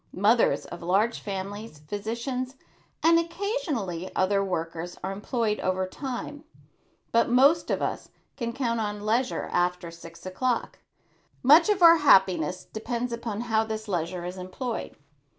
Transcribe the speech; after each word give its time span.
Mothers 0.17 0.65
of 0.65 0.81
large 0.81 1.19
families, 1.19 1.77
physicians 1.87 2.55
and 3.03 3.19
occasionally 3.19 4.09
other 4.15 4.43
workers 4.43 4.97
are 5.03 5.11
employed 5.11 5.59
over 5.59 5.85
time; 5.85 6.43
but 7.11 7.29
most 7.29 7.69
of 7.69 7.83
us 7.83 8.09
can 8.35 8.51
count 8.51 8.79
on 8.79 9.05
leisure 9.05 9.47
after 9.51 9.91
six 9.91 10.25
o'clock. 10.25 10.79
Much 11.43 11.69
of 11.69 11.83
our 11.83 11.97
happiness 11.97 12.65
depends 12.65 13.13
upon 13.13 13.41
how 13.41 13.63
this 13.63 13.87
leisure 13.87 14.25
is 14.25 14.37
employed. 14.37 14.95